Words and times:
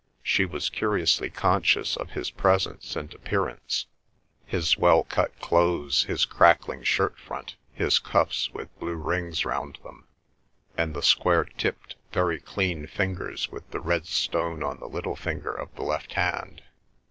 She 0.23 0.45
was 0.45 0.71
curiously 0.71 1.29
conscious 1.29 1.95
of 1.95 2.09
his 2.09 2.31
presence 2.31 2.95
and 2.95 3.13
appearance—his 3.13 4.75
well 4.75 5.03
cut 5.03 5.39
clothes, 5.39 6.05
his 6.05 6.25
crackling 6.25 6.81
shirt 6.81 7.19
front, 7.19 7.55
his 7.71 7.99
cuffs 7.99 8.49
with 8.51 8.75
blue 8.79 8.95
rings 8.95 9.45
round 9.45 9.77
them, 9.83 10.07
and 10.75 10.95
the 10.95 11.03
square 11.03 11.43
tipped, 11.45 11.97
very 12.13 12.39
clean 12.39 12.87
fingers 12.87 13.51
with 13.51 13.69
the 13.69 13.79
red 13.79 14.07
stone 14.07 14.63
on 14.63 14.79
the 14.79 14.89
little 14.89 15.15
finger 15.15 15.51
of 15.53 15.69
the 15.75 15.83
left 15.83 16.13
hand. 16.13 16.63